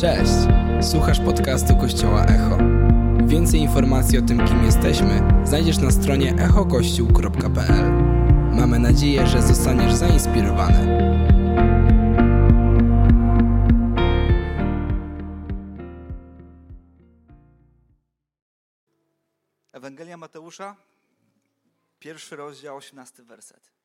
Cześć! 0.00 0.32
Słuchasz 0.90 1.20
podcastu 1.20 1.76
Kościoła 1.76 2.24
Echo. 2.24 2.58
Więcej 3.26 3.60
informacji 3.60 4.18
o 4.18 4.22
tym, 4.22 4.46
kim 4.46 4.64
jesteśmy, 4.64 5.22
znajdziesz 5.44 5.78
na 5.78 5.90
stronie 5.90 6.34
echokościół.pl. 6.34 7.92
Mamy 8.52 8.78
nadzieję, 8.78 9.26
że 9.26 9.42
zostaniesz 9.42 9.94
zainspirowany. 9.94 10.98
Ewangelia 19.72 20.16
Mateusza, 20.16 20.76
pierwszy 21.98 22.36
rozdział, 22.36 22.76
18 22.76 23.22
werset. 23.22 23.79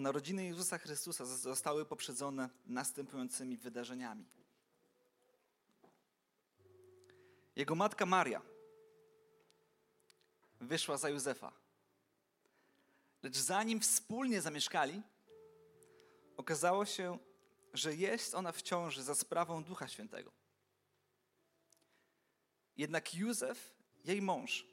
Narodziny 0.00 0.44
Jezusa 0.44 0.78
Chrystusa 0.78 1.24
zostały 1.24 1.84
poprzedzone 1.84 2.48
następującymi 2.66 3.56
wydarzeniami. 3.56 4.24
Jego 7.56 7.74
matka 7.74 8.06
Maria 8.06 8.42
wyszła 10.60 10.96
za 10.96 11.08
Józefa. 11.08 11.52
Lecz 13.22 13.36
zanim 13.36 13.80
wspólnie 13.80 14.40
zamieszkali, 14.40 15.02
okazało 16.36 16.86
się, 16.86 17.18
że 17.74 17.94
jest 17.94 18.34
ona 18.34 18.52
w 18.52 18.62
ciąży 18.62 19.02
za 19.02 19.14
sprawą 19.14 19.64
Ducha 19.64 19.88
Świętego. 19.88 20.32
Jednak 22.76 23.14
Józef, 23.14 23.74
jej 24.04 24.22
mąż, 24.22 24.66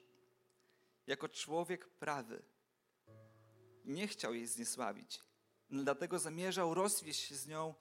jako 1.08 1.30
człowiek 1.30 1.88
prawy, 1.88 2.44
nie 3.88 4.08
chciał 4.08 4.34
jej 4.34 4.48
zniesławić. 4.48 5.20
Dlatego 5.70 6.20
zamierzał 6.20 6.74
rozwieść 6.74 7.20
się 7.20 7.36
z 7.36 7.48
nią 7.48 7.74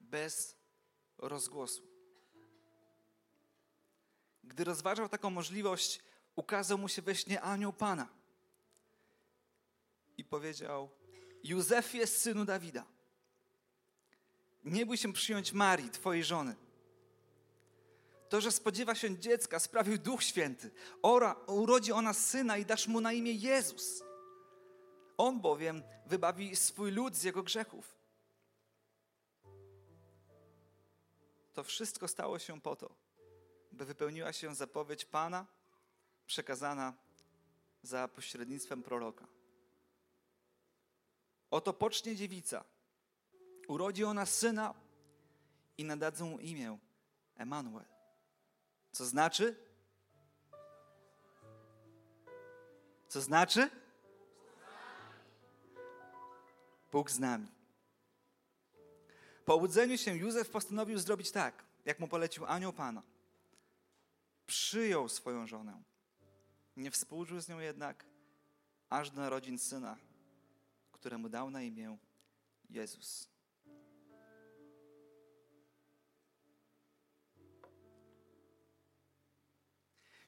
bez 0.00 0.56
rozgłosu. 1.18 1.82
Gdy 4.44 4.64
rozważał 4.64 5.08
taką 5.08 5.30
możliwość, 5.30 6.00
ukazał 6.36 6.78
mu 6.78 6.88
się 6.88 7.02
we 7.02 7.14
śnie 7.14 7.40
anioł 7.40 7.72
Pana 7.72 8.08
i 10.16 10.24
powiedział: 10.24 10.90
Józefie, 11.44 12.06
synu 12.06 12.44
Dawida, 12.44 12.84
nie 14.64 14.86
bój 14.86 14.96
się 14.96 15.12
przyjąć 15.12 15.52
Marii, 15.52 15.90
twojej 15.90 16.24
żony. 16.24 16.56
To, 18.28 18.40
że 18.40 18.52
spodziewa 18.52 18.94
się 18.94 19.18
dziecka, 19.18 19.58
sprawił 19.58 19.98
Duch 19.98 20.22
Święty. 20.22 20.70
Ora, 21.02 21.36
urodzi 21.46 21.92
ona 21.92 22.12
syna 22.12 22.56
i 22.56 22.66
dasz 22.66 22.86
mu 22.86 23.00
na 23.00 23.12
imię 23.12 23.32
Jezus. 23.32 24.02
On 25.16 25.40
bowiem 25.40 25.82
wybawi 26.06 26.56
swój 26.56 26.90
lud 26.90 27.16
z 27.16 27.22
jego 27.22 27.42
grzechów. 27.42 27.96
To 31.54 31.64
wszystko 31.64 32.08
stało 32.08 32.38
się 32.38 32.60
po 32.60 32.76
to, 32.76 32.90
by 33.72 33.84
wypełniła 33.84 34.32
się 34.32 34.54
zapowiedź 34.54 35.04
Pana 35.04 35.46
przekazana 36.26 36.94
za 37.82 38.08
pośrednictwem 38.08 38.82
proroka. 38.82 39.26
Oto 41.50 41.72
pocznie 41.72 42.16
dziewica, 42.16 42.64
urodzi 43.68 44.04
ona 44.04 44.26
syna 44.26 44.74
i 45.78 45.84
nadadzą 45.84 46.30
mu 46.30 46.38
imię 46.38 46.78
Emanuel. 47.36 47.84
Co 48.92 49.04
znaczy? 49.04 49.56
Co 53.08 53.20
znaczy? 53.20 53.70
Bóg 56.96 57.10
z 57.10 57.18
nami. 57.18 57.46
Po 59.44 59.54
obudzeniu 59.54 59.98
się 59.98 60.16
Józef 60.16 60.50
postanowił 60.50 60.98
zrobić 60.98 61.30
tak, 61.30 61.64
jak 61.84 62.00
mu 62.00 62.08
polecił 62.08 62.46
anioł 62.46 62.72
Pana. 62.72 63.02
Przyjął 64.46 65.08
swoją 65.08 65.46
żonę. 65.46 65.82
Nie 66.76 66.90
współżył 66.90 67.40
z 67.40 67.48
nią 67.48 67.58
jednak, 67.58 68.04
aż 68.90 69.10
do 69.10 69.20
narodzin 69.20 69.58
syna, 69.58 69.96
któremu 70.92 71.28
dał 71.28 71.50
na 71.50 71.62
imię 71.62 71.98
Jezus. 72.70 73.28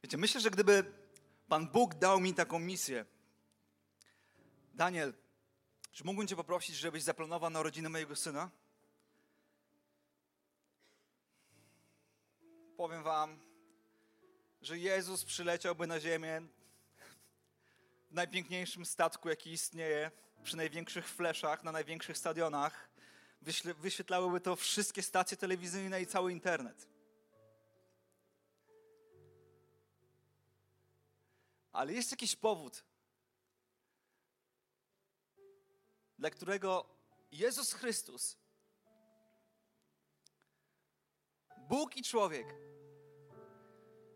Wiecie, 0.02 0.16
myślę, 0.16 0.40
że 0.40 0.50
gdyby 0.50 0.92
Pan 1.48 1.68
Bóg 1.68 1.94
dał 1.94 2.20
mi 2.20 2.34
taką 2.34 2.58
misję, 2.58 3.04
Daniel, 4.74 5.14
czy 5.98 6.04
mógłbym 6.04 6.28
Cię 6.28 6.36
poprosić, 6.36 6.76
żebyś 6.76 7.02
zaplanował 7.02 7.50
narodziny 7.50 7.88
mojego 7.88 8.16
syna? 8.16 8.50
Powiem 12.76 13.02
Wam, 13.02 13.38
że 14.62 14.78
Jezus 14.78 15.24
przyleciałby 15.24 15.86
na 15.86 16.00
ziemię 16.00 16.42
w 18.10 18.14
najpiękniejszym 18.14 18.86
statku, 18.86 19.28
jaki 19.28 19.52
istnieje, 19.52 20.10
przy 20.42 20.56
największych 20.56 21.08
fleszach, 21.08 21.64
na 21.64 21.72
największych 21.72 22.18
stadionach. 22.18 22.90
Wyświetlałyby 23.78 24.40
to 24.40 24.56
wszystkie 24.56 25.02
stacje 25.02 25.36
telewizyjne 25.36 26.02
i 26.02 26.06
cały 26.06 26.32
internet. 26.32 26.88
Ale 31.72 31.92
jest 31.92 32.10
jakiś 32.10 32.36
powód, 32.36 32.84
dla 36.18 36.30
którego 36.30 36.86
Jezus 37.32 37.72
Chrystus, 37.72 38.36
Bóg 41.68 41.96
i 41.96 42.02
człowiek, 42.02 42.54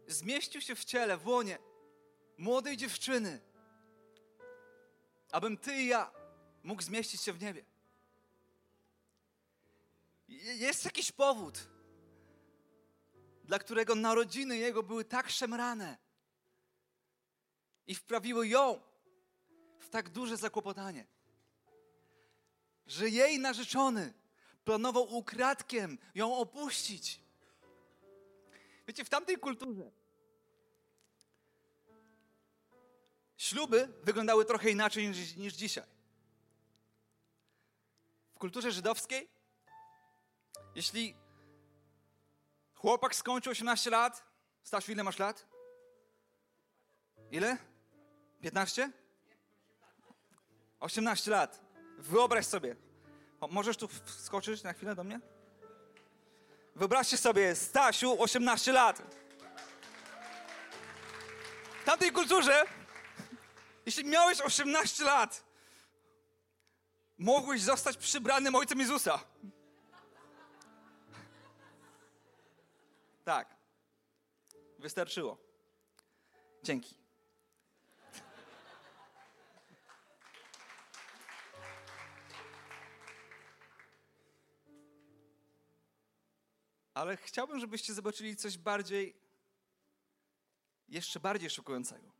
zmieścił 0.06 0.60
się 0.60 0.74
w 0.74 0.84
ciele, 0.84 1.16
w 1.16 1.26
łonie 1.26 1.58
młodej 2.38 2.76
dziewczyny, 2.76 3.40
abym 5.32 5.56
ty 5.56 5.76
i 5.76 5.86
ja 5.86 6.12
mógł 6.62 6.82
zmieścić 6.82 7.22
się 7.22 7.32
w 7.32 7.42
niebie. 7.42 7.64
Jest 10.28 10.84
jakiś 10.84 11.12
powód, 11.12 11.68
dla 13.44 13.58
którego 13.58 13.94
narodziny 13.94 14.56
Jego 14.56 14.82
były 14.82 15.04
tak 15.04 15.30
szemrane 15.30 15.98
i 17.86 17.94
wprawiły 17.94 18.48
ją 18.48 18.80
w 19.78 19.88
tak 19.88 20.08
duże 20.08 20.36
zakłopotanie 20.36 21.06
że 22.86 23.08
jej 23.08 23.38
narzeczony 23.38 24.12
planował 24.64 25.14
ukradkiem 25.14 25.98
ją 26.14 26.36
opuścić. 26.36 27.20
Wiecie, 28.88 29.04
w 29.04 29.08
tamtej 29.08 29.36
kulturze 29.36 29.90
śluby 33.36 33.88
wyglądały 34.02 34.44
trochę 34.44 34.70
inaczej 34.70 35.08
niż, 35.08 35.36
niż 35.36 35.54
dzisiaj. 35.54 35.84
W 38.34 38.38
kulturze 38.38 38.72
żydowskiej, 38.72 39.28
jeśli 40.74 41.14
chłopak 42.74 43.14
skończył 43.14 43.50
18 43.50 43.90
lat, 43.90 44.32
Stasiu, 44.62 44.92
ile 44.92 45.02
masz 45.02 45.18
lat? 45.18 45.46
Ile? 47.30 47.56
15? 48.40 48.90
18 50.80 51.30
lat. 51.30 51.71
Wyobraź 52.02 52.46
sobie. 52.46 52.76
Możesz 53.50 53.76
tu 53.76 53.88
wskoczyć 53.88 54.62
na 54.62 54.72
chwilę 54.72 54.94
do 54.94 55.04
mnie? 55.04 55.20
Wyobraźcie 56.76 57.16
sobie, 57.16 57.54
Stasiu, 57.54 58.22
18 58.22 58.72
lat. 58.72 59.02
W 61.82 61.84
tamtej 61.84 62.12
kulturze, 62.12 62.64
jeśli 63.86 64.04
miałeś 64.04 64.40
18 64.40 65.04
lat, 65.04 65.44
mogłeś 67.18 67.60
zostać 67.62 67.96
przybranym 67.96 68.54
ojcem 68.54 68.80
Jezusa. 68.80 69.20
Tak. 73.24 73.56
Wystarczyło. 74.78 75.38
Dzięki. 76.62 77.01
Ale 86.94 87.16
chciałbym, 87.16 87.60
żebyście 87.60 87.94
zobaczyli 87.94 88.36
coś 88.36 88.58
bardziej, 88.58 89.16
jeszcze 90.88 91.20
bardziej 91.20 91.50
szokującego. 91.50 92.12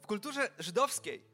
W 0.00 0.06
kulturze 0.06 0.52
żydowskiej 0.58 1.24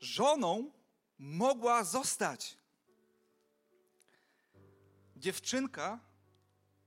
żoną 0.00 0.72
mogła 1.18 1.84
zostać 1.84 2.58
dziewczynka, 5.16 6.00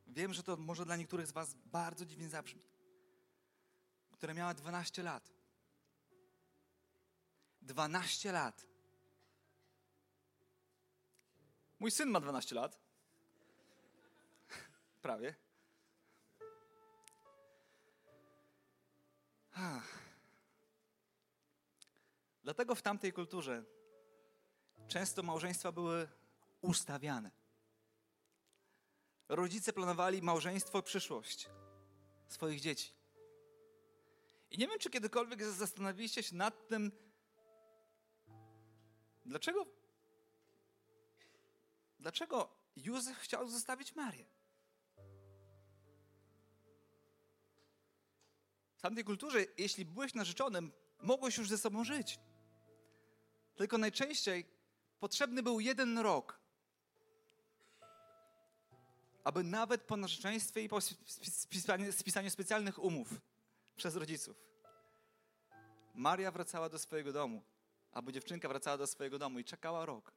wiem, 0.07 0.33
że 0.33 0.43
to 0.43 0.57
może 0.57 0.85
dla 0.85 0.95
niektórych 0.95 1.27
z 1.27 1.31
Was 1.31 1.53
bardzo 1.53 2.05
dziwnie 2.05 2.29
zabrzmi, 2.29 2.63
która 4.11 4.33
miała 4.33 4.53
12 4.53 5.03
lat. 5.03 5.40
12 7.61 8.31
lat. 8.31 8.65
Mój 11.79 11.91
syn 11.91 12.09
ma 12.09 12.19
12 12.19 12.55
lat. 12.55 12.79
Prawie. 15.01 15.35
Dlatego 22.43 22.75
w 22.75 22.81
tamtej 22.81 23.13
kulturze 23.13 23.63
często 24.87 25.23
małżeństwa 25.23 25.71
były 25.71 26.07
ustawiane. 26.61 27.31
Rodzice 29.29 29.73
planowali 29.73 30.21
małżeństwo 30.21 30.79
i 30.79 30.83
przyszłość 30.83 31.49
swoich 32.27 32.59
dzieci. 32.59 32.93
I 34.51 34.57
nie 34.57 34.67
wiem, 34.67 34.79
czy 34.79 34.89
kiedykolwiek 34.89 35.43
zastanowiliście 35.43 36.23
się 36.23 36.35
nad 36.35 36.67
tym, 36.67 36.91
dlaczego, 39.25 39.65
dlaczego 41.99 42.49
Józef 42.75 43.17
chciał 43.17 43.47
zostawić 43.47 43.95
Marię. 43.95 44.25
W 48.75 48.81
tamtej 48.81 49.03
kulturze, 49.03 49.45
jeśli 49.57 49.85
byłeś 49.85 50.13
narzeczonym, 50.13 50.71
mogłeś 51.01 51.37
już 51.37 51.49
ze 51.49 51.57
sobą 51.57 51.83
żyć. 51.83 52.19
Tylko 53.55 53.77
najczęściej 53.77 54.45
potrzebny 54.99 55.43
był 55.43 55.59
jeden 55.59 55.99
rok, 55.99 56.39
aby 59.23 59.43
nawet 59.43 59.81
po 59.81 59.97
narzeczeństwie 59.97 60.63
i 60.63 60.69
po 60.69 60.81
spisaniu, 61.91 62.31
specjalnych 62.31 62.79
umów 62.79 63.21
przez 63.75 63.95
rodziców, 63.95 64.37
Maria 65.93 66.31
wracała 66.31 66.69
do 66.69 66.79
swojego 66.79 67.13
domu, 67.13 67.43
albo 67.91 68.11
dziewczynka 68.11 68.47
wracała 68.47 68.77
do 68.77 68.87
swojego 68.87 69.19
domu 69.19 69.39
i 69.39 69.43
czekała 69.43 69.85
rok, 69.85 70.13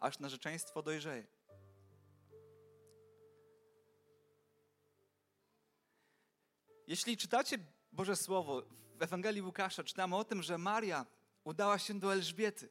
aż 0.00 0.18
narzeczeństwo 0.18 0.82
dojrzeje. 0.82 1.26
Jeśli 6.86 7.16
czytacie 7.16 7.58
Boże 7.92 8.16
Słowo 8.16 8.62
w 8.94 9.02
Ewangelii 9.02 9.42
Łukasza, 9.42 9.84
czytamy 9.84 10.16
o 10.16 10.24
tym, 10.24 10.42
że 10.42 10.58
Maria 10.58 11.06
udała 11.44 11.78
się 11.78 12.00
do 12.00 12.12
Elżbiety 12.12 12.68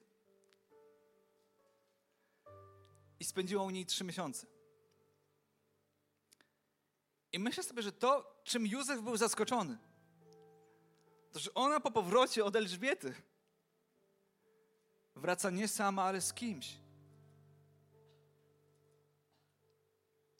i 3.19 3.23
spędziła 3.23 3.63
u 3.63 3.69
niej 3.69 3.85
trzy 3.85 4.03
miesiące. 4.03 4.47
I 7.31 7.39
myślę 7.39 7.63
sobie, 7.63 7.81
że 7.81 7.91
to, 7.91 8.41
czym 8.43 8.67
Józef 8.67 9.01
był 9.01 9.17
zaskoczony, 9.17 9.77
to 11.31 11.39
że 11.39 11.53
ona 11.53 11.79
po 11.79 11.91
powrocie 11.91 12.45
od 12.45 12.55
Elżbiety 12.55 13.13
wraca 15.15 15.49
nie 15.49 15.67
sama, 15.67 16.03
ale 16.03 16.21
z 16.21 16.33
kimś. 16.33 16.77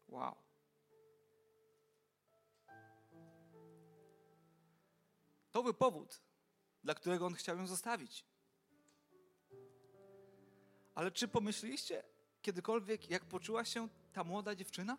Wow. 0.08 0.36
To 5.52 5.64
był 5.64 5.74
powód, 5.74 6.22
dla 6.84 6.96
którego 6.96 7.26
on 7.26 7.34
chciał 7.34 7.58
ją 7.58 7.68
zostawić. 7.68 8.26
Ale 10.96 11.12
czy 11.12 11.28
pomyśleliście 11.28 12.04
kiedykolwiek, 12.42 13.10
jak 13.10 13.26
poczuła 13.26 13.66
się 13.66 13.90
ta 14.14 14.24
młoda 14.24 14.56
dziewczyna? 14.56 14.98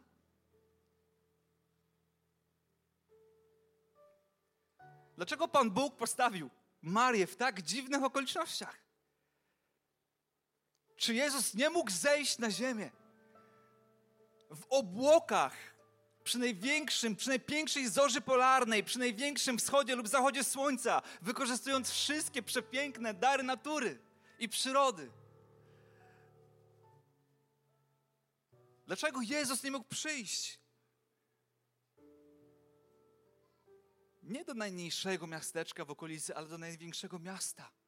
Dlaczego 5.17 5.49
Pan 5.49 5.71
Bóg 5.71 5.97
postawił 5.97 6.51
Marię 6.83 7.27
w 7.27 7.37
tak 7.37 7.63
dziwnych 7.63 8.03
okolicznościach? 8.03 8.92
Czy 11.02 11.14
Jezus 11.14 11.54
nie 11.54 11.70
mógł 11.70 11.90
zejść 11.90 12.38
na 12.38 12.50
ziemię 12.50 12.90
w 14.50 14.64
obłokach 14.69 15.56
przy 16.25 16.38
największym, 16.38 17.16
przy 17.16 17.28
najpiększej 17.28 17.88
zorzy 17.88 18.20
polarnej, 18.20 18.84
przy 18.84 18.99
największym 18.99 19.58
wschodzie 19.58 19.96
lub 19.96 20.08
zachodzie 20.08 20.44
słońca, 20.44 21.02
wykorzystując 21.22 21.90
wszystkie 21.90 22.43
przepiękne 22.43 23.14
dary 23.14 23.43
natury 23.43 23.99
i 24.38 24.49
przyrody? 24.49 25.10
Dlaczego 28.87 29.20
Jezus 29.20 29.62
nie 29.62 29.70
mógł 29.70 29.88
przyjść 29.88 30.60
nie 34.22 34.44
do 34.44 34.54
najmniejszego 34.54 35.26
miasteczka 35.26 35.84
w 35.84 35.90
okolicy, 35.90 36.37
ale 36.37 36.49
do 36.49 36.58
największego 36.58 37.19
miasta. 37.19 37.81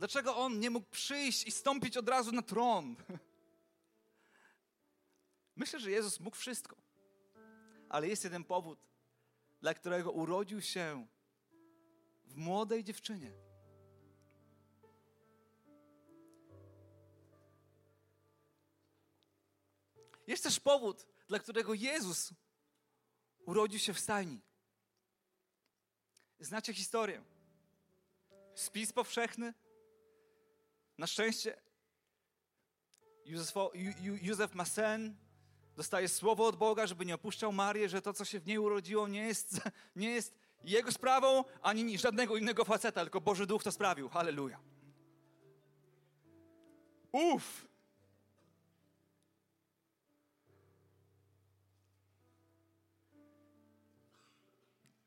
Dlaczego 0.00 0.36
on 0.36 0.60
nie 0.60 0.70
mógł 0.70 0.90
przyjść 0.90 1.46
i 1.46 1.50
stąpić 1.50 1.96
od 1.96 2.08
razu 2.08 2.32
na 2.32 2.42
tron? 2.42 2.96
Myślę, 5.56 5.80
że 5.80 5.90
Jezus 5.90 6.20
mógł 6.20 6.36
wszystko. 6.36 6.76
Ale 7.88 8.08
jest 8.08 8.24
jeden 8.24 8.44
powód, 8.44 8.78
dla 9.60 9.74
którego 9.74 10.10
urodził 10.10 10.62
się 10.62 11.06
w 12.24 12.36
młodej 12.36 12.84
dziewczynie. 12.84 13.32
Jest 20.26 20.42
też 20.42 20.60
powód, 20.60 21.06
dla 21.28 21.38
którego 21.38 21.74
Jezus 21.74 22.32
urodził 23.46 23.80
się 23.80 23.94
w 23.94 24.00
stajni. 24.00 24.40
Znacie 26.38 26.74
historię. 26.74 27.24
Spis 28.54 28.92
powszechny. 28.92 29.54
Na 31.00 31.06
szczęście 31.06 31.60
Józef, 34.22 34.54
ma 34.54 34.64
sen, 34.64 35.16
dostaje 35.76 36.08
słowo 36.08 36.46
od 36.46 36.56
Boga, 36.56 36.86
żeby 36.86 37.06
nie 37.06 37.14
opuszczał 37.14 37.52
Marię, 37.52 37.88
że 37.88 38.02
to, 38.02 38.12
co 38.12 38.24
się 38.24 38.40
w 38.40 38.46
niej 38.46 38.58
urodziło, 38.58 39.08
nie 39.08 39.22
jest, 39.22 39.60
nie 39.96 40.10
jest 40.10 40.34
jego 40.64 40.92
sprawą, 40.92 41.44
ani 41.62 41.98
żadnego 41.98 42.36
innego 42.36 42.64
faceta, 42.64 43.02
tylko 43.02 43.20
Boży 43.20 43.46
Duch 43.46 43.62
to 43.62 43.72
sprawił. 43.72 44.08
Halleluja. 44.08 44.60
Uff! 47.12 47.66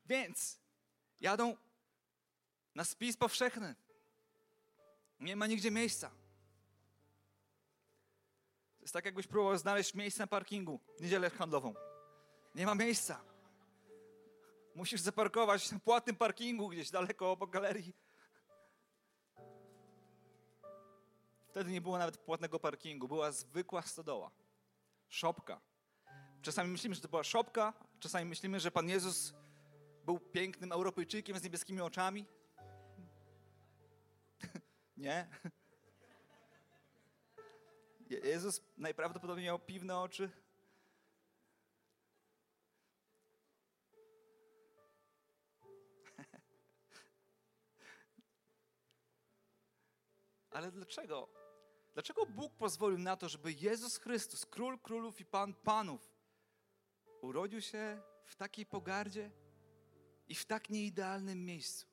Więc 0.06 0.58
Jadą 1.20 1.56
na 2.74 2.84
spis 2.84 3.16
powszechny. 3.16 3.83
Nie 5.24 5.36
ma 5.36 5.46
nigdzie 5.46 5.70
miejsca. 5.70 6.08
To 8.76 8.82
jest 8.82 8.94
tak, 8.94 9.04
jakbyś 9.04 9.26
próbował 9.26 9.58
znaleźć 9.58 9.94
miejsce 9.94 10.22
na 10.22 10.26
parkingu 10.26 10.80
niedzielę 11.00 11.30
handlową. 11.30 11.74
Nie 12.54 12.66
ma 12.66 12.74
miejsca. 12.74 13.24
Musisz 14.74 15.00
zaparkować 15.00 15.72
na 15.72 15.78
płatnym 15.78 16.16
parkingu 16.16 16.68
gdzieś 16.68 16.90
daleko 16.90 17.30
obok 17.30 17.50
galerii. 17.50 17.96
Wtedy 21.48 21.70
nie 21.70 21.80
było 21.80 21.98
nawet 21.98 22.16
płatnego 22.16 22.60
parkingu, 22.60 23.08
była 23.08 23.32
zwykła 23.32 23.82
stodoła. 23.82 24.30
Szopka. 25.08 25.60
Czasami 26.42 26.70
myślimy, 26.70 26.94
że 26.94 27.00
to 27.00 27.08
była 27.08 27.24
szopka, 27.24 27.72
czasami 28.00 28.24
myślimy, 28.24 28.60
że 28.60 28.70
Pan 28.70 28.88
Jezus 28.88 29.34
był 30.04 30.20
pięknym 30.20 30.72
Europejczykiem 30.72 31.38
z 31.38 31.42
niebieskimi 31.42 31.80
oczami? 31.80 32.26
Nie? 34.96 35.28
Jezus 38.24 38.60
najprawdopodobniej 38.76 39.46
miał 39.46 39.58
piwne 39.58 39.98
oczy. 39.98 40.30
Ale 50.50 50.72
dlaczego? 50.72 51.28
Dlaczego 51.94 52.26
Bóg 52.26 52.54
pozwolił 52.54 52.98
na 52.98 53.16
to, 53.16 53.28
żeby 53.28 53.52
Jezus 53.52 53.96
Chrystus, 53.96 54.46
król 54.46 54.78
królów 54.78 55.20
i 55.20 55.24
pan 55.24 55.54
panów, 55.54 56.14
urodził 57.20 57.60
się 57.60 58.02
w 58.24 58.36
takiej 58.36 58.66
pogardzie? 58.66 59.30
i 60.28 60.34
w 60.34 60.44
tak 60.44 60.70
nieidealnym 60.70 61.44
miejscu. 61.44 61.86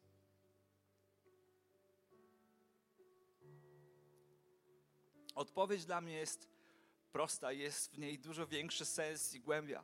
Odpowiedź 5.36 5.86
dla 5.86 6.02
mnie 6.02 6.14
jest 6.14 6.48
prosta, 7.12 7.52
jest 7.52 7.92
w 7.92 8.00
niej 8.00 8.20
dużo 8.20 8.48
większy 8.48 8.86
sens 8.86 9.34
i 9.34 9.40
głębia, 9.40 9.84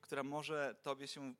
która 0.00 0.22
może 0.22 0.74
Tobie 0.82 1.08
się 1.08 1.34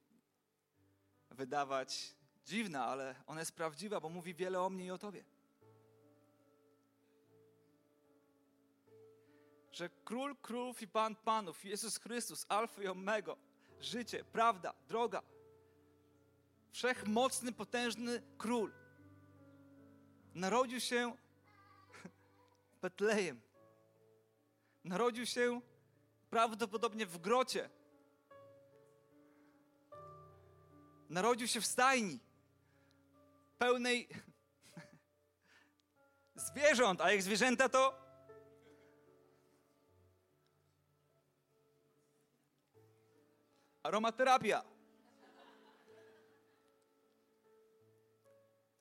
wydawać 1.31 2.15
dziwna, 2.45 2.85
ale 2.87 3.15
ona 3.27 3.41
jest 3.41 3.53
prawdziwa, 3.53 4.01
bo 4.01 4.09
mówi 4.09 4.35
wiele 4.35 4.61
o 4.61 4.71
mnie 4.71 4.85
i 4.87 4.91
o 4.91 4.99
Tobie. 4.99 5.25
Że 9.73 9.91
Król 10.05 10.37
Królów 10.37 10.83
i 10.83 10.89
Pan 10.89 11.17
Panów, 11.17 11.65
Jezus 11.65 11.99
Chrystus, 11.99 12.47
Alfa 12.49 12.83
i 12.83 12.87
Omega, 12.87 13.37
życie, 13.81 14.25
prawda, 14.25 14.75
droga, 14.89 15.23
wszechmocny, 16.71 17.53
potężny 17.53 18.23
król. 18.39 18.73
Narodził 20.35 20.81
się 20.81 21.17
Betlejem. 22.83 23.41
Narodził 24.85 25.27
się 25.27 25.61
prawdopodobnie 26.31 27.07
w 27.07 27.19
grocie. 27.19 27.71
Narodził 31.09 31.49
się 31.49 31.61
w 31.61 31.67
stajni 31.67 32.19
pełnej 33.59 34.09
zwierząt, 36.49 37.01
a 37.01 37.13
jak 37.13 37.23
zwierzęta 37.23 37.69
to 37.69 37.99
aromaterapia. 43.83 44.65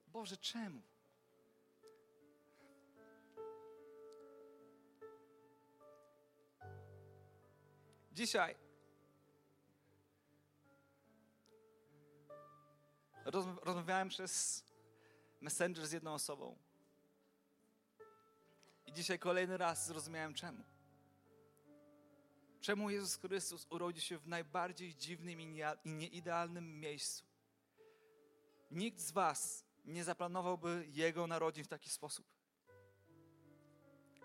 Boże, 0.07 0.37
czemu? 0.37 0.90
Dzisiaj 8.11 8.55
rozmawiałem 13.61 14.09
przez 14.09 14.63
Messenger 15.41 15.87
z 15.87 15.91
jedną 15.91 16.13
osobą. 16.13 16.57
I 18.85 18.93
dzisiaj 18.93 19.19
kolejny 19.19 19.57
raz 19.57 19.87
zrozumiałem 19.87 20.33
czemu. 20.33 20.63
Czemu 22.61 22.89
Jezus 22.89 23.15
Chrystus 23.15 23.67
urodził 23.69 24.01
się 24.01 24.17
w 24.17 24.27
najbardziej 24.27 24.95
dziwnym 24.95 25.41
i 25.41 25.63
nieidealnym 25.85 26.79
miejscu? 26.79 27.25
Nikt 28.71 28.99
z 28.99 29.11
Was 29.11 29.65
nie 29.85 30.03
zaplanowałby 30.03 30.87
Jego 30.89 31.27
narodzin 31.27 31.63
w 31.63 31.67
taki 31.67 31.89
sposób. 31.89 32.25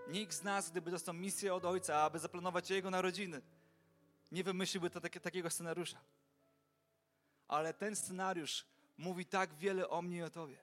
Nikt 0.08 0.34
z 0.34 0.42
nas, 0.42 0.70
gdyby 0.70 0.90
dostał 0.90 1.14
misję 1.14 1.54
od 1.54 1.64
Ojca, 1.64 2.02
aby 2.02 2.18
zaplanować 2.18 2.70
Jego 2.70 2.90
narodziny, 2.90 3.42
nie 4.32 4.44
wymyśliłby 4.44 4.90
to, 4.90 5.00
takie, 5.00 5.20
takiego 5.20 5.50
scenariusza. 5.50 6.00
Ale 7.48 7.74
ten 7.74 7.96
scenariusz 7.96 8.66
mówi 8.96 9.26
tak 9.26 9.54
wiele 9.54 9.88
o 9.88 10.02
mnie 10.02 10.16
i 10.16 10.22
o 10.22 10.30
Tobie. 10.30 10.58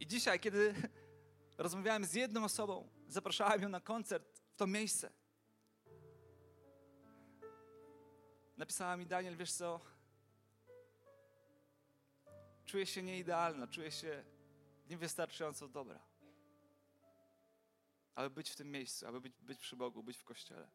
I 0.00 0.06
dzisiaj, 0.06 0.40
kiedy 0.40 0.74
rozmawiałem 1.58 2.04
z 2.04 2.14
jedną 2.14 2.44
osobą, 2.44 2.88
zapraszałem 3.08 3.62
ją 3.62 3.68
na 3.68 3.80
koncert 3.80 4.38
w 4.38 4.56
to 4.56 4.66
miejsce. 4.66 5.12
Napisała 8.56 8.96
mi 8.96 9.06
Daniel, 9.06 9.36
wiesz 9.36 9.52
co? 9.52 9.80
Czuję 12.66 12.86
się 12.86 13.02
nieidealna, 13.02 13.66
czuję 13.66 13.90
się 13.90 14.24
niewystarczająco 14.90 15.68
dobra. 15.68 15.98
Aby 18.14 18.30
być 18.30 18.50
w 18.50 18.56
tym 18.56 18.70
miejscu, 18.70 19.06
aby 19.06 19.20
być, 19.20 19.32
być 19.40 19.58
przy 19.58 19.76
Bogu, 19.76 20.02
być 20.02 20.16
w 20.16 20.24
kościele. 20.24 20.68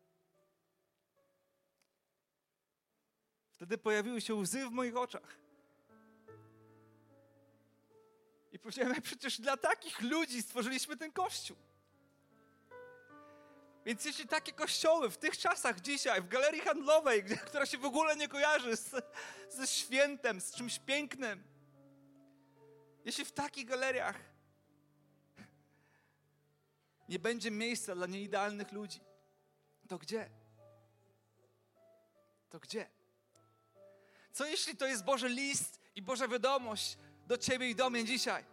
Wtedy 3.60 3.78
pojawiły 3.78 4.22
się 4.22 4.36
łzy 4.36 4.66
w 4.66 4.72
moich 4.72 4.98
oczach. 4.98 5.38
I 8.51 8.60
powiedziałem, 8.60 9.01
przecież 9.01 9.42
dla 9.42 9.58
takich 9.58 10.01
ludzi 10.01 10.42
stworzyliśmy 10.42 10.98
ten 10.98 11.12
kościół. 11.12 11.58
Więc 13.86 14.06
jeśli 14.06 14.28
takie 14.28 14.51
kościoły 14.51 15.10
w 15.10 15.18
tych 15.18 15.38
czasach 15.38 15.80
dzisiaj, 15.80 16.22
w 16.22 16.28
galerii 16.28 16.62
handlowej, 16.62 17.24
która 17.48 17.66
się 17.66 17.78
w 17.78 17.86
ogóle 17.86 18.16
nie 18.16 18.28
kojarzy 18.28 18.75
z, 18.78 18.96
ze 19.50 19.68
świętem, 19.68 20.42
z 20.42 20.51
czymś 20.51 20.80
pięknym, 20.80 21.44
jeśli 23.06 23.25
w 23.25 23.32
takich 23.32 23.66
galeriach 23.66 24.20
nie 27.10 27.20
będzie 27.20 27.51
miejsca 27.51 27.96
dla 27.96 28.08
nieidealnych 28.08 28.72
ludzi, 28.72 29.00
to 29.88 29.98
gdzie? 29.98 30.30
To 32.50 32.60
gdzie? 32.60 32.99
Co 34.39 34.46
jeśli 34.46 34.75
to 34.77 34.88
jest 34.88 35.03
Boży 35.03 35.29
list 35.29 35.79
i 35.96 36.01
Boża 36.01 36.27
wiadomość 36.27 36.98
do 37.27 37.38
Ciebie 37.38 37.69
i 37.69 37.75
do 37.75 37.89
mnie 37.89 38.05
dzisiaj? 38.05 38.46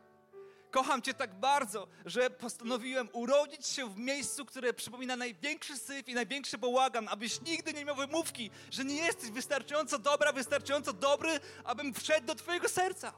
Kocham 0.71 1.02
Cię 1.02 1.14
tak 1.14 1.35
bardzo, 1.35 1.88
że 2.05 2.31
postanowiłem 2.31 3.09
urodzić 3.12 3.66
się 3.66 3.95
w 3.95 3.99
miejscu, 3.99 4.45
które 4.45 4.75
przypomina 4.75 5.16
największy 5.16 5.76
syf 5.76 6.09
i 6.09 6.14
największy 6.14 6.59
bałagan, 6.59 7.09
abyś 7.09 7.40
nigdy 7.40 7.73
nie 7.73 7.85
miał 7.85 7.97
wymówki, 7.97 8.50
że 8.71 8.85
nie 8.85 8.95
jesteś 8.95 9.31
wystarczająco 9.31 9.99
dobra, 9.99 10.33
wystarczająco 10.33 10.93
dobry, 10.93 11.40
abym 11.64 11.95
wszedł 11.95 12.26
do 12.26 12.35
Twojego 12.35 12.69
serca. 12.69 13.12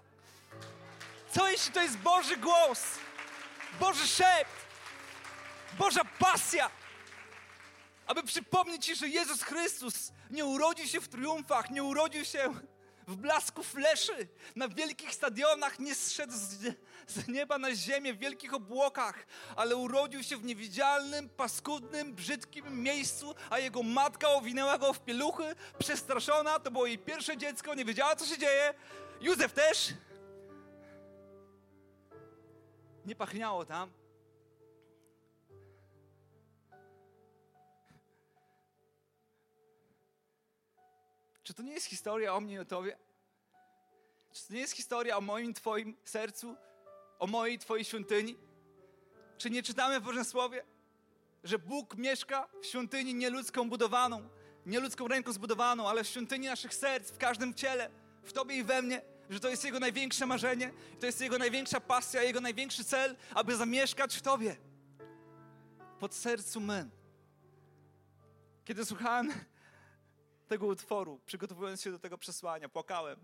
Co 1.34 1.48
jeśli 1.48 1.72
to 1.72 1.82
jest 1.82 1.98
Boży 1.98 2.36
głos, 2.36 2.82
Boży 3.80 4.06
szept, 4.06 4.52
Boża 5.78 6.04
pasja, 6.18 6.70
aby 8.08 8.22
przypomnieć 8.22 8.84
Ci, 8.84 8.96
że 8.96 9.08
Jezus 9.08 9.42
Chrystus 9.42 10.12
nie 10.30 10.44
urodził 10.44 10.86
się 10.86 11.00
w 11.00 11.08
triumfach, 11.08 11.70
nie 11.70 11.84
urodził 11.84 12.24
się 12.24 12.54
w 13.08 13.16
blasku 13.16 13.62
fleszy, 13.62 14.28
na 14.56 14.68
wielkich 14.68 15.14
stadionach, 15.14 15.78
nie 15.78 15.94
zszedł 15.94 16.32
z, 16.32 16.74
nieba 17.28 17.58
na 17.58 17.74
ziemię 17.74 18.14
w 18.14 18.18
wielkich 18.18 18.54
obłokach, 18.54 19.26
ale 19.56 19.76
urodził 19.76 20.22
się 20.22 20.36
w 20.36 20.44
niewidzialnym, 20.44 21.28
paskudnym, 21.28 22.14
brzydkim 22.14 22.82
miejscu, 22.82 23.34
a 23.50 23.58
jego 23.58 23.82
matka 23.82 24.28
owinęła 24.28 24.78
go 24.78 24.92
w 24.92 25.00
pieluchy, 25.00 25.54
przestraszona, 25.78 26.58
to 26.58 26.70
było 26.70 26.86
jej 26.86 26.98
pierwsze 26.98 27.36
dziecko, 27.36 27.74
nie 27.74 27.84
wiedziała, 27.84 28.16
co 28.16 28.26
się 28.26 28.38
dzieje. 28.38 28.74
Józef 29.20 29.52
też. 29.52 29.94
Nie 33.06 33.16
pachniało 33.16 33.64
tam. 33.64 33.90
Czy 41.48 41.54
to 41.54 41.62
nie 41.62 41.72
jest 41.72 41.86
historia 41.86 42.34
o 42.34 42.40
mnie 42.40 42.54
i 42.54 42.58
o 42.58 42.64
Tobie? 42.64 42.96
Czy 44.32 44.46
to 44.46 44.54
nie 44.54 44.60
jest 44.60 44.72
historia 44.72 45.16
o 45.16 45.20
moim 45.20 45.54
Twoim 45.54 45.96
sercu, 46.04 46.56
o 47.18 47.26
mojej 47.26 47.58
Twojej 47.58 47.84
świątyni? 47.84 48.36
Czy 49.38 49.50
nie 49.50 49.62
czytamy 49.62 50.00
w 50.00 50.02
Bożym 50.02 50.24
Słowie, 50.24 50.64
że 51.44 51.58
Bóg 51.58 51.96
mieszka 51.96 52.48
w 52.62 52.66
świątyni 52.66 53.14
nieludzką 53.14 53.68
budowaną, 53.68 54.28
nieludzką 54.66 55.08
ręką 55.08 55.32
zbudowaną, 55.32 55.88
ale 55.88 56.04
w 56.04 56.08
świątyni 56.08 56.46
naszych 56.46 56.74
serc, 56.74 57.10
w 57.10 57.18
każdym 57.18 57.54
ciele, 57.54 57.90
w 58.22 58.32
Tobie 58.32 58.56
i 58.56 58.64
we 58.64 58.82
mnie? 58.82 59.02
Że 59.30 59.40
to 59.40 59.48
jest 59.48 59.64
Jego 59.64 59.80
największe 59.80 60.26
marzenie, 60.26 60.72
to 61.00 61.06
jest 61.06 61.20
Jego 61.20 61.38
największa 61.38 61.80
pasja, 61.80 62.22
Jego 62.22 62.40
największy 62.40 62.84
cel, 62.84 63.16
aby 63.34 63.56
zamieszkać 63.56 64.16
w 64.16 64.22
Tobie. 64.22 64.56
Pod 65.98 66.14
sercu 66.14 66.60
men. 66.60 66.90
Kiedy 68.64 68.84
słuchałem 68.84 69.32
tego 70.48 70.66
utworu, 70.66 71.20
przygotowując 71.26 71.82
się 71.82 71.90
do 71.90 71.98
tego 71.98 72.18
przesłania, 72.18 72.68
płakałem. 72.68 73.18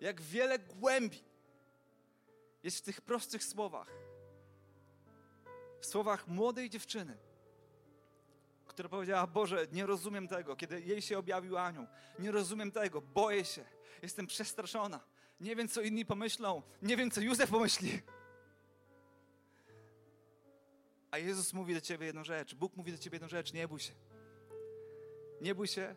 Jak 0.00 0.20
wiele 0.20 0.58
głębi 0.58 1.24
jest 2.62 2.78
w 2.78 2.82
tych 2.82 3.00
prostych 3.00 3.44
słowach. 3.44 3.88
W 5.80 5.86
słowach 5.86 6.28
młodej 6.28 6.70
dziewczyny, 6.70 7.18
która 8.66 8.88
powiedziała: 8.88 9.26
Boże, 9.26 9.66
nie 9.72 9.86
rozumiem 9.86 10.28
tego, 10.28 10.56
kiedy 10.56 10.80
jej 10.80 11.02
się 11.02 11.18
objawił 11.18 11.58
anioł. 11.58 11.86
Nie 12.18 12.30
rozumiem 12.30 12.72
tego, 12.72 13.00
boję 13.00 13.44
się, 13.44 13.64
jestem 14.02 14.26
przestraszona. 14.26 15.00
Nie 15.40 15.56
wiem, 15.56 15.68
co 15.68 15.80
inni 15.80 16.06
pomyślą, 16.06 16.62
nie 16.82 16.96
wiem, 16.96 17.10
co 17.10 17.20
Józef 17.20 17.50
pomyśli. 17.50 18.02
A 21.10 21.18
Jezus 21.18 21.52
mówi 21.52 21.74
do 21.74 21.80
ciebie 21.80 22.06
jedną 22.06 22.24
rzecz, 22.24 22.54
Bóg 22.54 22.76
mówi 22.76 22.92
do 22.92 22.98
ciebie 22.98 23.16
jedną 23.16 23.28
rzecz: 23.28 23.52
nie 23.52 23.68
bój 23.68 23.80
się. 23.80 23.92
Nie 25.40 25.54
bój 25.54 25.68
się, 25.68 25.96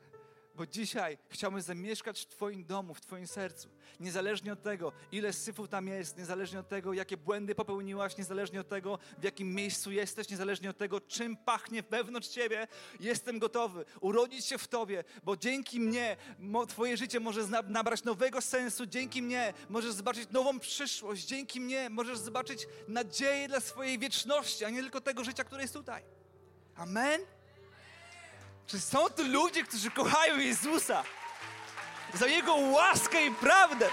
bo 0.55 0.65
dzisiaj 0.65 1.17
chciałbym 1.29 1.61
zamieszkać 1.61 2.21
w 2.21 2.27
Twoim 2.27 2.65
domu, 2.65 2.93
w 2.93 3.01
Twoim 3.01 3.27
sercu. 3.27 3.69
Niezależnie 3.99 4.53
od 4.53 4.61
tego, 4.61 4.91
ile 5.11 5.33
syfu 5.33 5.67
tam 5.67 5.87
jest, 5.87 6.17
niezależnie 6.17 6.59
od 6.59 6.69
tego, 6.69 6.93
jakie 6.93 7.17
błędy 7.17 7.55
popełniłaś, 7.55 8.17
niezależnie 8.17 8.61
od 8.61 8.69
tego, 8.69 8.99
w 9.17 9.23
jakim 9.23 9.55
miejscu 9.55 9.91
jesteś, 9.91 10.29
niezależnie 10.29 10.69
od 10.69 10.77
tego, 10.77 11.01
czym 11.01 11.37
pachnie 11.37 11.83
wewnątrz 11.83 12.27
Ciebie, 12.27 12.67
jestem 12.99 13.39
gotowy 13.39 13.85
urodzić 14.01 14.45
się 14.45 14.57
w 14.57 14.67
Tobie, 14.67 15.03
bo 15.23 15.37
dzięki 15.37 15.79
mnie 15.79 16.17
Twoje 16.67 16.97
życie 16.97 17.19
może 17.19 17.47
nabrać 17.67 18.03
nowego 18.03 18.41
sensu, 18.41 18.85
dzięki 18.85 19.21
mnie 19.21 19.53
możesz 19.69 19.91
zobaczyć 19.91 20.29
nową 20.29 20.59
przyszłość, 20.59 21.25
dzięki 21.25 21.61
mnie 21.61 21.89
możesz 21.89 22.17
zobaczyć 22.17 22.67
nadzieję 22.87 23.47
dla 23.47 23.59
swojej 23.59 23.99
wieczności, 23.99 24.65
a 24.65 24.69
nie 24.69 24.81
tylko 24.81 25.01
tego 25.01 25.23
życia, 25.23 25.43
które 25.43 25.61
jest 25.61 25.73
tutaj. 25.73 26.03
Amen. 26.75 27.21
Czy 28.71 28.79
są 28.79 29.09
tu 29.09 29.23
ludzie, 29.23 29.63
którzy 29.63 29.91
kochają 29.91 30.37
Jezusa 30.37 31.03
za 32.13 32.27
Jego 32.27 32.55
łaskę 32.55 33.25
i 33.25 33.31
prawdę, 33.31 33.89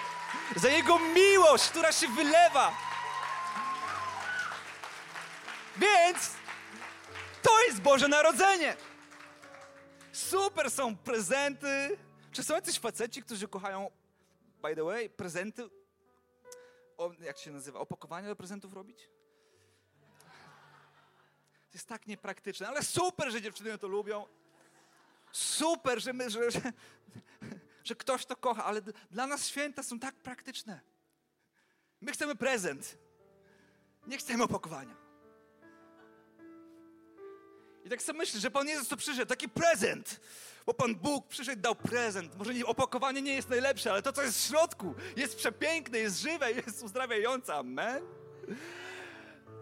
za 0.56 0.68
Jego 0.68 0.98
miłość, 0.98 1.68
która 1.68 1.92
się 1.92 2.08
wylewa. 2.08 2.76
Więc 5.76 6.30
to 7.42 7.62
jest 7.62 7.80
Boże 7.80 8.08
Narodzenie. 8.08 8.76
Super 10.12 10.70
są 10.70 10.96
prezenty. 10.96 11.98
Czy 12.32 12.42
są 12.42 12.54
jacyś 12.54 12.78
faceci, 12.78 13.22
którzy 13.22 13.48
kochają 13.48 13.90
by 14.62 14.74
the 14.76 14.84
way, 14.84 15.10
prezenty, 15.10 15.70
o, 16.96 17.12
jak 17.20 17.38
się 17.38 17.50
nazywa, 17.50 17.78
opakowania 17.78 18.28
do 18.28 18.36
prezentów 18.36 18.72
robić? 18.72 19.08
To 21.70 21.74
jest 21.74 21.88
tak 21.88 22.06
niepraktyczne, 22.06 22.68
ale 22.68 22.82
super, 22.82 23.32
że 23.32 23.42
dziewczyny 23.42 23.78
to 23.78 23.88
lubią. 23.88 24.37
Super, 25.32 26.02
że, 26.02 26.12
my, 26.12 26.30
że, 26.30 26.50
że, 26.50 26.60
że 27.84 27.94
ktoś 27.94 28.26
to 28.26 28.36
kocha, 28.36 28.64
ale 28.64 28.82
dla 29.10 29.26
nas 29.26 29.48
święta 29.48 29.82
są 29.82 29.98
tak 29.98 30.14
praktyczne. 30.14 30.80
My 32.00 32.12
chcemy 32.12 32.36
prezent. 32.36 32.98
Nie 34.06 34.18
chcemy 34.18 34.44
opakowania. 34.44 34.96
I 37.84 37.90
tak 37.90 38.02
sobie 38.02 38.18
myślę, 38.18 38.40
że 38.40 38.50
Pan 38.50 38.68
Jezus 38.68 38.88
to 38.88 38.96
przyszedł, 38.96 39.28
taki 39.28 39.48
prezent. 39.48 40.20
Bo 40.66 40.74
Pan 40.74 40.94
Bóg 40.94 41.26
przyszedł, 41.26 41.62
dał 41.62 41.74
prezent. 41.74 42.36
Może 42.36 42.54
nie, 42.54 42.66
opakowanie 42.66 43.22
nie 43.22 43.34
jest 43.34 43.48
najlepsze, 43.48 43.90
ale 43.90 44.02
to, 44.02 44.12
co 44.12 44.22
jest 44.22 44.38
w 44.38 44.48
środku, 44.48 44.94
jest 45.16 45.36
przepiękne, 45.36 45.98
jest 45.98 46.20
żywe, 46.20 46.52
jest 46.52 46.82
uzdrawiające. 46.82 47.54
Amen. 47.54 48.02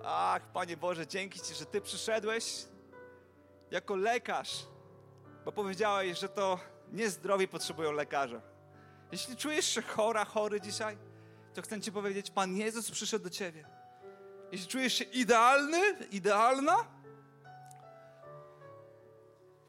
Ach, 0.05 0.53
Panie 0.53 0.77
Boże, 0.77 1.07
dzięki 1.07 1.41
Ci, 1.41 1.55
że 1.55 1.67
Ty 1.67 1.81
przyszedłeś 1.81 2.65
jako 3.71 3.97
lekarz, 3.97 4.67
bo 5.47 5.53
powiedziałeś, 5.53 6.19
że 6.19 6.29
to 6.29 6.61
niezdrowi 6.93 7.49
potrzebują 7.49 7.93
lekarza. 7.93 8.43
Jeśli 9.13 9.37
czujesz 9.37 9.67
się 9.67 9.83
chora, 9.83 10.25
chory 10.25 10.61
dzisiaj, 10.61 10.99
to 11.55 11.63
chcę 11.63 11.81
Ci 11.81 11.93
powiedzieć, 11.93 12.31
Pan 12.31 12.57
Jezus 12.57 12.91
przyszedł 12.91 13.25
do 13.25 13.31
Ciebie. 13.31 13.69
Jeśli 14.53 14.69
czujesz 14.69 14.93
się 14.93 15.05
idealny, 15.05 15.79
idealna, 16.11 16.77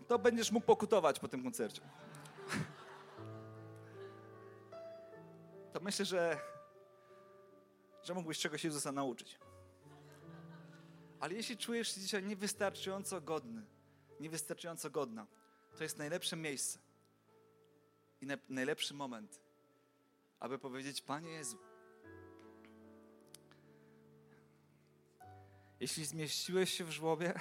to 0.08 0.20
będziesz 0.20 0.52
mógł 0.52 0.66
pokutować 0.66 1.20
po 1.20 1.28
tym 1.28 1.44
koncercie. 1.44 1.82
To 5.74 5.80
myślę, 5.80 6.06
że, 6.06 6.40
że 8.04 8.14
mógłbyś 8.14 8.40
czegoś 8.40 8.64
Jezusa 8.64 8.92
nauczyć. 8.92 9.40
Ale 11.20 11.34
jeśli 11.34 11.58
czujesz 11.58 11.96
się 11.96 12.02
dzisiaj 12.02 12.24
niewystarczająco 12.24 13.22
godny, 13.22 13.66
niewystarczająco 14.20 14.90
godna, 14.90 15.28
to 15.78 15.84
jest 15.84 15.98
najlepsze 15.98 16.36
miejsce 16.36 16.80
i 18.22 18.26
na, 18.26 18.38
najlepszy 18.50 18.94
moment, 18.94 19.42
aby 20.40 20.60
powiedzieć: 20.60 21.02
Panie 21.02 21.30
Jezu, 21.30 21.58
jeśli 25.80 26.06
zmieściłeś 26.06 26.74
się 26.74 26.86
w 26.86 26.92
żłobie, 26.92 27.34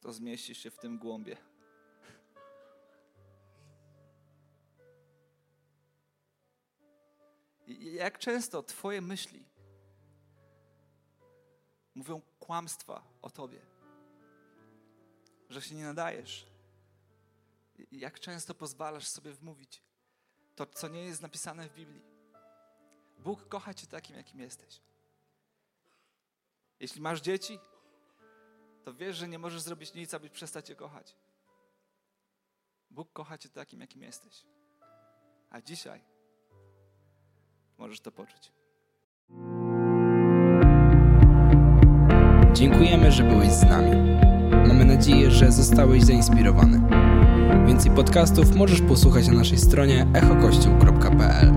to 0.00 0.12
zmieścisz 0.12 0.58
się 0.58 0.70
w 0.70 0.78
tym 0.78 0.98
głąbie. 0.98 1.36
I 7.66 7.92
jak 7.92 8.18
często 8.18 8.62
Twoje 8.62 9.00
myśli 9.00 9.44
mówią 11.94 12.22
kłamstwa 12.38 13.02
o 13.22 13.30
Tobie, 13.30 13.67
że 15.48 15.62
się 15.62 15.74
nie 15.74 15.84
nadajesz. 15.84 16.46
Jak 17.92 18.20
często 18.20 18.54
pozwalasz 18.54 19.06
sobie 19.06 19.32
wmówić 19.32 19.82
to, 20.56 20.66
co 20.66 20.88
nie 20.88 21.04
jest 21.04 21.22
napisane 21.22 21.68
w 21.68 21.74
Biblii. 21.74 22.02
Bóg 23.18 23.48
kocha 23.48 23.74
Cię 23.74 23.86
takim, 23.86 24.16
jakim 24.16 24.40
jesteś. 24.40 24.80
Jeśli 26.80 27.00
masz 27.00 27.20
dzieci, 27.20 27.58
to 28.84 28.94
wiesz, 28.94 29.16
że 29.16 29.28
nie 29.28 29.38
możesz 29.38 29.60
zrobić 29.60 29.94
nic, 29.94 30.14
aby 30.14 30.30
przestać 30.30 30.66
Cię 30.66 30.74
kochać. 30.74 31.16
Bóg 32.90 33.12
kocha 33.12 33.38
Cię 33.38 33.48
takim, 33.48 33.80
jakim 33.80 34.02
jesteś. 34.02 34.44
A 35.50 35.60
dzisiaj 35.60 36.04
możesz 37.78 38.00
to 38.00 38.12
poczuć. 38.12 38.52
Dziękujemy, 42.52 43.12
że 43.12 43.22
byłeś 43.22 43.52
z 43.52 43.62
nami. 43.62 44.37
Mamy 44.68 44.84
nadzieję, 44.84 45.30
że 45.30 45.52
zostałeś 45.52 46.04
zainspirowany. 46.04 46.80
Więcej 47.66 47.90
podcastów 47.90 48.56
możesz 48.56 48.80
posłuchać 48.80 49.28
na 49.28 49.34
naszej 49.34 49.58
stronie 49.58 50.06
echokościół.pl 50.14 51.52